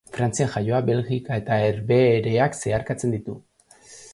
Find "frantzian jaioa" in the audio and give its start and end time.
0.13-0.79